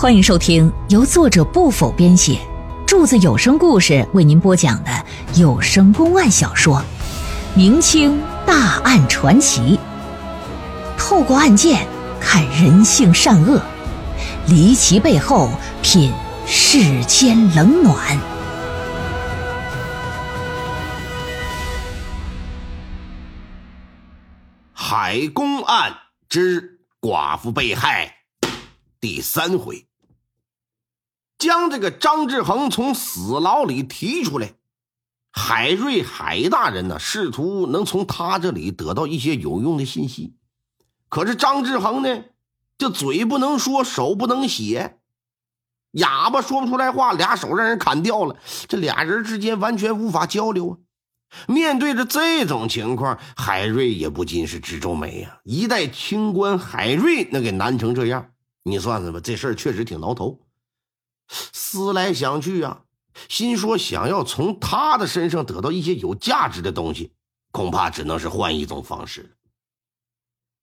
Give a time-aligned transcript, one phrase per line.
[0.00, 2.38] 欢迎收听由作者不否编写，
[2.86, 6.76] 柱子有声故事为您播讲的有声公案小说
[7.56, 9.76] 《明清大案传奇》，
[10.96, 11.84] 透过案件
[12.20, 13.60] 看人性善恶，
[14.46, 15.50] 离奇背后
[15.82, 16.12] 品
[16.46, 18.16] 世间冷暖。
[24.72, 25.92] 海公案
[26.28, 28.18] 之寡妇被害
[29.00, 29.87] 第三回。
[31.38, 34.54] 将这个张志恒从死牢里提出来，
[35.30, 40.34] 海瑞海大人呢，试图能从他这里得到一些有用的信息。
[41.08, 42.24] 可是张志恒呢，
[42.76, 44.98] 这嘴不能说，手不能写，
[45.92, 48.36] 哑巴说不出来话，俩手让人砍掉了，
[48.66, 50.76] 这俩人之间完全无法交流啊！
[51.46, 55.38] 面对着这种情况，海瑞也不禁是直皱眉呀。
[55.44, 58.30] 一代清官海瑞那给难成这样，
[58.64, 60.40] 你算算吧，这事儿确实挺挠头。
[61.28, 62.84] 思来想去啊，
[63.28, 67.12] 心说想要从他的身上得到一些有价值的东西，
[67.50, 69.30] 恐怕只能是换一种方式了。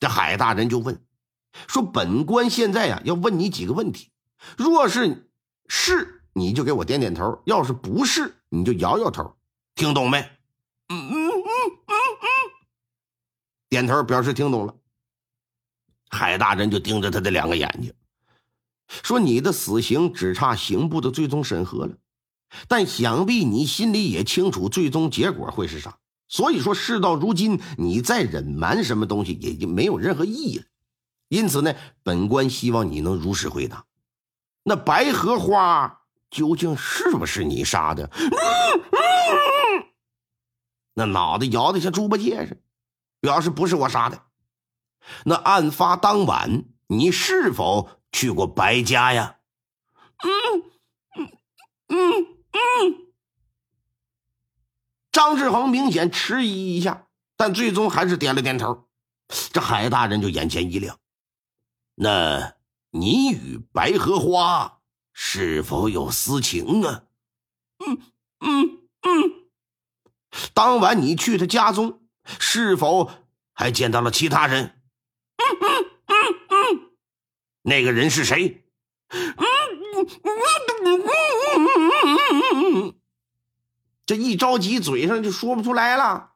[0.00, 1.04] 这海大人就问
[1.66, 4.10] 说：“本官现在呀，要问你几个问题，
[4.56, 5.30] 若是
[5.66, 9.36] 是，你就给我点点头；要是不是，你就摇摇头。
[9.74, 10.20] 听懂没
[10.88, 11.32] ？”“嗯嗯嗯
[11.86, 12.26] 嗯嗯。”
[13.68, 14.74] 点头表示听懂了。
[16.10, 17.92] 海大人就盯着他的两个眼睛。
[18.88, 21.96] 说你的死刑只差刑部的最终审核了，
[22.66, 25.98] 但想必你心里也清楚最终结果会是啥。
[26.28, 30.64] 所以说事到如今，你再隐瞒什么东西也就没有任何意义了。
[31.28, 33.84] 因此呢，本官希望你能如实回答：
[34.62, 38.10] 那白荷花究竟是不是你杀的？
[40.94, 42.60] 那脑袋摇得像猪八戒似的，
[43.20, 44.22] 表示不是我杀的。
[45.24, 47.88] 那案发当晚，你是否？
[48.12, 49.38] 去过白家呀？
[50.18, 50.62] 嗯
[51.18, 51.32] 嗯
[51.88, 53.06] 嗯嗯。
[55.12, 58.88] 张志恒明显迟疑一下，但最终还是点了点头。
[59.52, 60.98] 这海大人就眼前一亮。
[61.94, 62.54] 那
[62.90, 64.80] 你与白荷花
[65.12, 67.04] 是否有私情啊？
[67.78, 68.00] 嗯
[68.40, 69.48] 嗯嗯。
[70.54, 72.02] 当晚你去他家中，
[72.38, 73.10] 是否
[73.52, 74.77] 还见到了其他人？
[77.68, 78.64] 那个人是谁？
[84.06, 86.30] 这一着急，嘴上就说不出来了。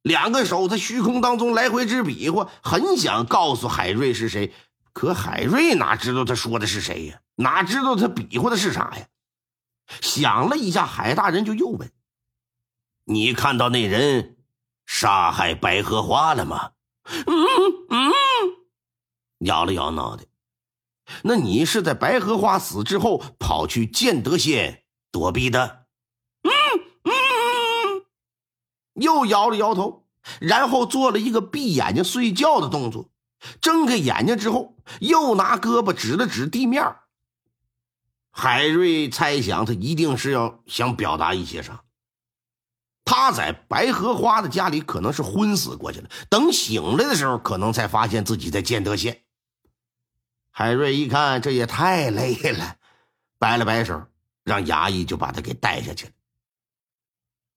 [0.00, 4.54] 两个手在虚空当中来回直比划，很想告诉海瑞是谁，
[4.94, 7.20] 可海瑞哪知道他说的是谁呀？
[7.36, 9.06] 哪知道他比划的是啥呀？
[10.00, 11.92] 想了一下，海大人就又问
[13.04, 14.38] ：“你看到那人
[14.86, 16.70] 杀害白荷花了吗？”
[17.26, 17.36] 嗯
[17.90, 18.12] 嗯。
[19.44, 20.24] 摇了摇脑袋，
[21.22, 25.84] 那你是在白荷花死之后跑去建德县躲避的？
[26.42, 26.50] 嗯
[27.04, 28.04] 嗯，
[28.94, 30.06] 又摇了摇头，
[30.40, 33.10] 然后做了一个闭眼睛睡觉的动作，
[33.60, 36.96] 睁开眼睛之后，又拿胳膊指了指地面。
[38.30, 41.82] 海瑞猜想，他一定是要想表达一些啥。
[43.04, 49.23] 他在白荷花的家里可能是昏死过去了，等醒来的时候，可能才发现自己在建德县。
[50.56, 52.76] 海瑞一看，这也太累了，
[53.40, 54.06] 摆了摆手，
[54.44, 56.12] 让衙役就把他给带下去了。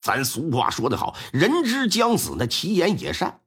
[0.00, 3.42] 咱俗话说得好，人之将死，那其言也善。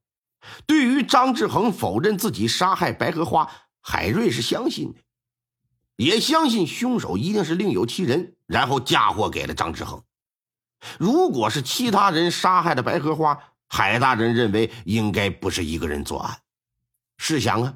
[0.66, 5.02] 对于张志恒否认自己杀害白荷花，海瑞是相信的，
[5.98, 10.02] 也相信凶手一定是另有其人，然后嫁祸给了张志恒。
[10.98, 13.38] 如果是其他人杀害了白荷花，
[13.68, 16.40] 海大人认为应该不是一个人作案。
[17.18, 17.74] 试想啊。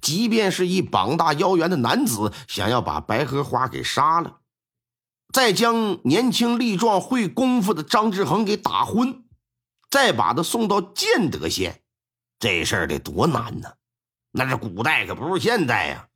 [0.00, 4.40] 即便是一膀大腰圆的男子，想要把白荷花给杀了，
[5.32, 9.24] 再将年轻力壮会功夫的张志恒给打昏，
[9.90, 11.82] 再把他送到建德县，
[12.38, 13.72] 这事儿得多难呢？
[14.32, 16.08] 那是古代，可不是现代呀。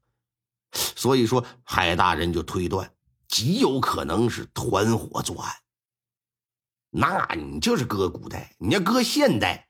[0.73, 2.93] 所以说，海大人就推断，
[3.29, 5.53] 极有可能是团伙作案。
[6.91, 9.69] 那你就是搁古代，你要搁现代。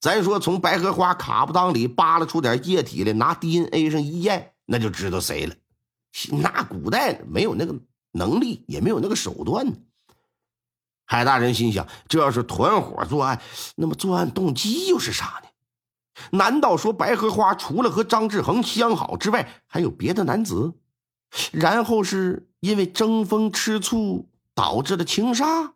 [0.00, 5.54] 咱说从白荷花卡布裆里扒拉出点液体来，拿 DNA 上一验，那就知道谁了。
[6.32, 7.78] 那古代没有那个
[8.12, 9.74] 能力，也没有那个手段呢。
[11.04, 13.42] 海大人心想：这要是团伙作案，
[13.76, 15.48] 那么作案动机又是啥呢？
[16.38, 20.72] 难道说白荷花除了和张志恒相好之外，还有别的男子？
[21.52, 25.74] 然后是因为争风吃醋导致的情杀？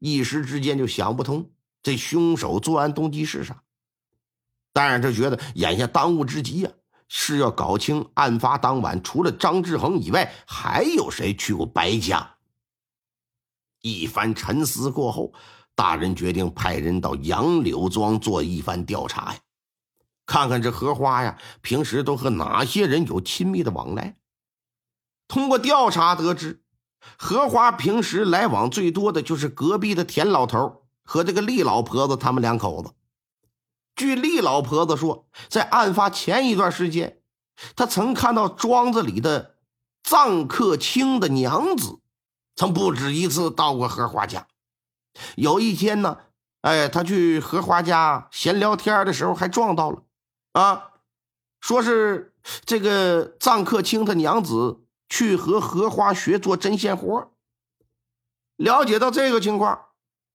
[0.00, 1.50] 一时之间就想不通。
[1.84, 3.62] 这凶手作案动机是啥？
[4.72, 6.70] 当然，他觉得眼下当务之急呀，
[7.06, 12.36] 是要搞清案发当晚除了张志恒以外，还有谁去过白家。
[13.82, 15.32] 一番沉思过后，
[15.74, 19.38] 大人决定派人到杨柳庄做一番调查呀，
[20.24, 24.16] 看看这荷花呀平时都和哪些人有亲密的往来。
[25.28, 26.62] 通过调查得知，
[27.18, 32.92] 荷花平时来往最多的就是隔壁的田老头和这个厉老婆子他们两口子。
[33.94, 37.20] 据厉老婆子说，在案发前一段时间，
[37.76, 39.54] 她曾看到庄子里的
[40.02, 42.00] 臧克清的娘子，
[42.56, 44.48] 曾不止一次到过荷花家。
[45.36, 46.18] 有一天呢，
[46.62, 50.02] 哎，他去荷花家闲聊天的时候，还撞到了，
[50.52, 50.90] 啊，
[51.60, 52.34] 说是
[52.64, 57.30] 这个臧克清的娘子去和荷花学做针线活。
[58.56, 59.86] 了解到这个情况，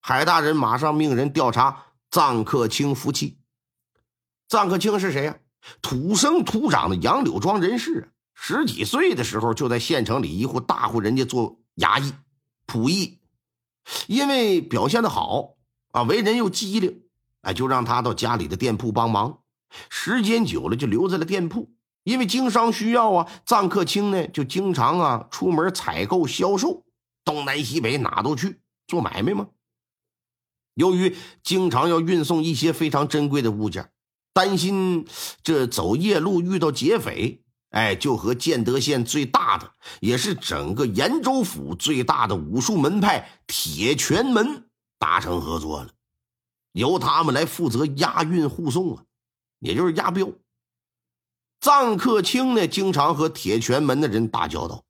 [0.02, 3.38] 海大人马上命人调查臧克清夫妻。
[4.50, 5.38] 臧克清是谁呀？
[5.82, 12.14] 土生土长的杨柳庄人士，十几岁的时候就在县城里一户大户人家做衙役、
[12.66, 13.20] 仆役，
[14.08, 15.56] 因为表现的好
[15.92, 17.04] 啊，为人又机灵，
[17.42, 19.40] 哎，就让他到家里的店铺帮忙。
[19.90, 21.70] 时间久了，就留在了店铺。
[22.04, 26.86] 因为经商需要啊，臧克清呢就经常啊出门采购销售，
[27.24, 29.48] 东南西北哪都去做买卖嘛。
[30.74, 33.92] 由于经常要运送一些非常珍贵的物件。
[34.32, 35.06] 担心
[35.44, 45.90] 这走夜路遇到劫匪，哎，就和建德县最大的，也是整个延州府最大的武术门派铁拳门达成合作了，
[46.72, 49.04] 由他们来负责押运护送啊，
[49.60, 50.32] 也就是押镖。
[51.60, 54.86] 臧克清呢，经常和铁拳门的人打交道，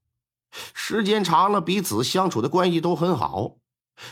[0.75, 3.55] 时间长了，彼此相处的关系都很好。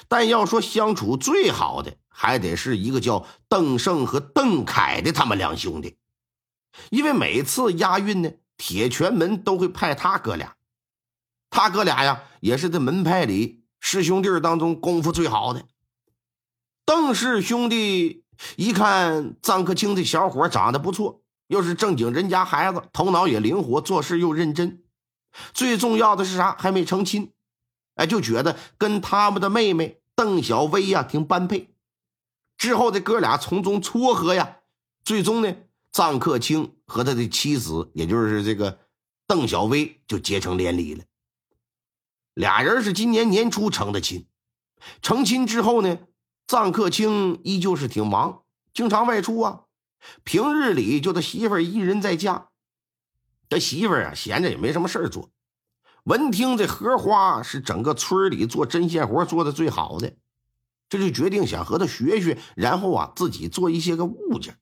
[0.08, 5.98] 但要说相处最好的，还得是一个叫邓胜和邓凯的他们两兄弟，
[6.90, 10.56] 因为每次押运呢，铁拳门都会派他哥俩，
[11.50, 15.66] 他哥俩呀，也是这门派里师兄弟当中功夫最好的。
[16.86, 18.24] 邓氏兄弟
[18.56, 24.84] 一看臧克清这小伙长得不错，又是正经人家孩子，头脑也灵活，做事又认真，
[25.54, 26.56] 最重要的是啥？
[26.58, 27.32] 还没成亲。
[27.98, 31.70] 哎，就觉得跟他们的妹妹邓小薇呀挺般配。
[32.58, 34.60] 之后这哥俩从中撮合呀，
[35.04, 35.56] 最终呢，
[35.92, 38.80] 臧克清和他的妻子，也就是这个
[39.28, 41.04] 邓小薇，就结成连理了。
[42.34, 44.26] 俩人是今年年初成的亲。
[45.02, 46.00] 成亲之后呢，
[46.48, 48.44] 臧克清依旧是挺忙，
[48.74, 49.64] 经常外出啊。
[50.24, 52.50] 平日里就他媳妇儿一人在家，
[53.50, 55.32] 他媳妇儿啊闲着也没什么事儿做。
[56.08, 60.16] 闻听这荷花是整个村里做针线活做的最好的，
[60.88, 64.58] 这就决定想和他学学，然后啊自己做一些个物件。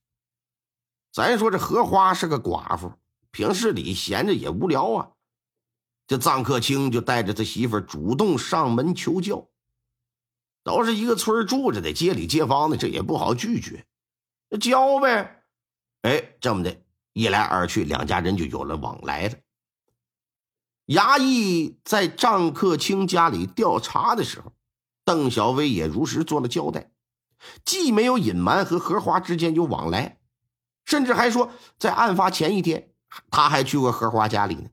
[1.14, 2.94] 咱说这荷花是个寡妇，
[3.30, 5.10] 平时里闲着也无聊啊。
[6.08, 9.48] 这臧克清就带着他媳妇主动上门求教，
[10.64, 13.86] 都是一个村住着的，街里街坊的，这也不好拒绝，
[14.50, 15.44] 那教呗。
[16.02, 16.76] 哎，这么的
[17.14, 19.36] 一来二去，两家人就有了往来了。
[20.88, 24.52] 衙役在张克清家里调查的时候，
[25.04, 26.92] 邓小薇也如实做了交代，
[27.64, 30.20] 既没有隐瞒和荷花之间有往来，
[30.86, 32.92] 甚至还说在案发前一天，
[33.32, 34.70] 他还去过荷花家里呢，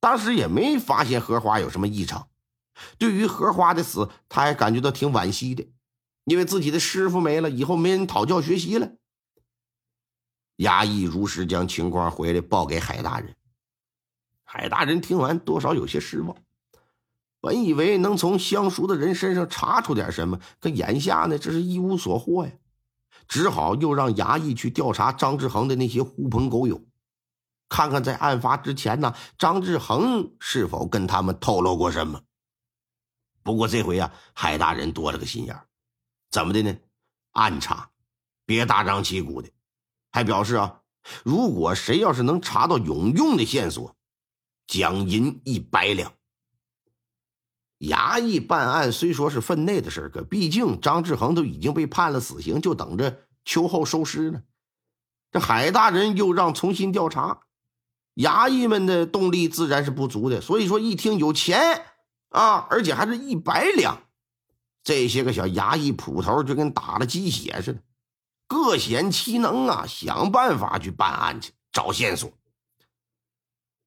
[0.00, 2.28] 当时也没发现荷花有什么异常。
[2.96, 5.68] 对于荷花的死，他还感觉到挺惋惜的，
[6.24, 8.92] 因为自己的师傅没了，以后没人讨教学习了。
[10.56, 13.36] 衙役如实将情况回来报给海大人。
[14.54, 16.36] 海大人听完，多少有些失望。
[17.40, 22.52] 本以为能从相熟的人身上查出点什么，可眼下呢，这是一无所获呀。
[23.26, 26.84] 只好又让衙役去调查张志恒的那些狐朋狗友，
[27.70, 32.20] 看看在案发之前呢，张志恒是否跟他们透露过什么。
[33.42, 35.58] 不过这回啊，海大人多了个心眼
[36.30, 36.76] 怎么的呢？
[37.30, 37.88] 暗查，
[38.44, 39.48] 别大张旗鼓的。
[40.10, 40.82] 还表示啊，
[41.24, 43.96] 如果谁要是能查到有用的线索。
[44.66, 46.12] 奖银一百两。
[47.78, 54.42] 衙役办案虽说是分内的事可毕竟张志恒都已经被判了死刑，就等着秋后收尸呢。
[55.32, 57.40] 这海大人又让重新调查，
[58.14, 60.40] 衙役们的动力自然是不足的。
[60.40, 61.86] 所以说，一听有钱
[62.28, 64.04] 啊，而且还是一百两，
[64.84, 67.82] 这些个小衙役捕头就跟打了鸡血似的，
[68.46, 72.30] 各显其能啊，想办法去办案去找线索。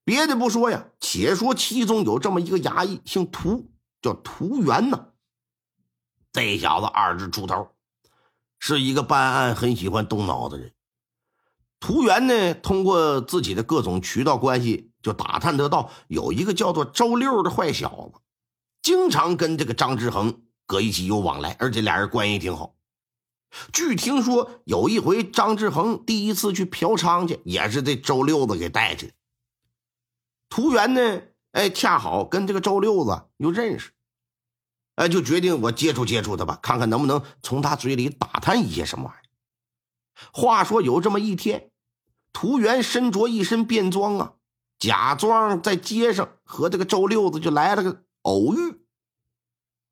[0.05, 3.71] 别的不说呀，且说其中有这么一个衙役，姓涂，
[4.03, 5.07] 叫涂元呢。
[6.31, 7.69] 这小子二十出头，
[8.59, 10.71] 是一个办案很喜欢动脑子的人。
[11.79, 18.19] 涂元呢，通过自己的各种渠道关系，就打探得到有一个叫做周六的坏小子，
[18.83, 22.75] 经常跟这个张志恒搁一起有往来，而且俩人关系挺好。
[23.73, 29.13] 据听说，有一回张志恒第一次去嫖娼去，也是这周六子给带去的。
[30.55, 31.21] 涂元呢，
[31.51, 33.91] 哎，恰好跟这个周六子又认识，
[34.95, 39.29] 哎，就决定我接触接触他吧，看看能不能从他嘴里打探一些什么玩意儿。
[40.31, 41.71] 话说有这么一天，
[42.31, 44.35] 涂元身着一身便装啊，
[44.79, 48.85] 假装在街上和这个周六子就来了个偶遇。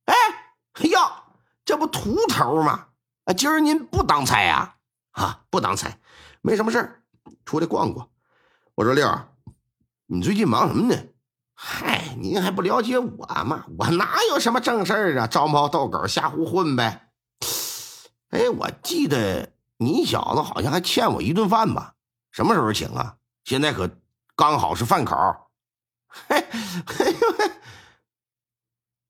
[0.05, 0.15] 哎，
[0.75, 1.25] 哎呀，
[1.65, 2.87] 这不秃头吗？
[3.25, 4.77] 啊，今儿您不当差呀？
[5.11, 5.99] 啊，不当差，
[6.39, 7.03] 没什么事儿，
[7.43, 8.09] 出来逛逛。
[8.75, 9.27] 我说六儿，
[10.13, 11.03] 你最近忙什么呢？
[11.55, 13.65] 嗨，您还不了解我吗？
[13.79, 15.25] 我哪有什么正事儿啊？
[15.25, 17.09] 招猫逗狗，瞎胡混呗。
[18.29, 21.95] 哎，我记得你小子好像还欠我一顿饭吧？
[22.31, 23.15] 什么时候请啊？
[23.43, 23.89] 现在可
[24.35, 25.15] 刚好是饭口。
[26.07, 26.45] 嘿，
[26.85, 27.51] 嘿呦嘿。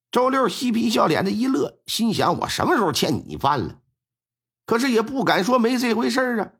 [0.10, 3.79] 周六嬉皮笑脸的一乐，心想我什么时候欠你饭了？
[4.65, 6.51] 可是也不敢说没这回事啊，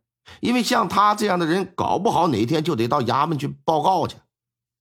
[0.42, 4.18] 因为像他这样的人，搞不好哪天就得到衙门去报告去。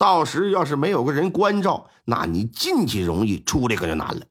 [0.02, 4.26] 到时要是没有个人关照，那你进去容易，出来可就难了。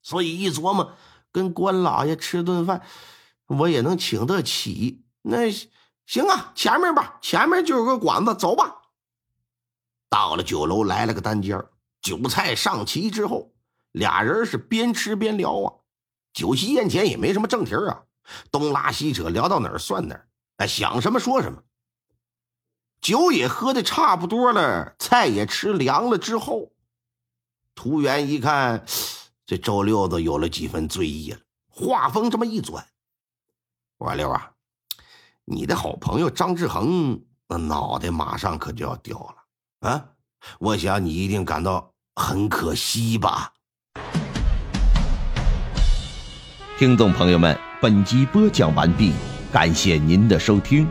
[0.00, 0.94] 所以一琢磨，
[1.30, 2.80] 跟官老爷吃顿饭，
[3.46, 5.04] 我也能请得起。
[5.20, 5.50] 那
[6.06, 8.76] 行啊，前面吧，前面就有个馆子，走吧。
[10.08, 11.62] 到了酒楼，来了个单间
[12.00, 13.52] 酒菜上齐之后，
[13.92, 15.74] 俩人是边吃边聊啊。
[16.32, 18.00] 酒席宴前也没什么正题啊，
[18.50, 20.26] 东拉西扯，聊到哪儿算哪儿，
[20.56, 21.62] 哎，想什么说什么。
[23.00, 26.72] 酒也喝的差不多了，菜也吃凉了之后，
[27.74, 28.84] 图元一看，
[29.46, 31.38] 这周六子有了几分醉意了，
[31.68, 32.86] 话锋这么一转
[33.98, 34.50] ：“我说六啊，
[35.44, 40.04] 你的好朋友张志恒那脑袋马上可就要掉了啊！
[40.58, 43.52] 我想你一定感到很可惜吧。”
[46.78, 49.12] 听众朋友们，本集播讲完毕，
[49.52, 50.88] 感谢您的收听。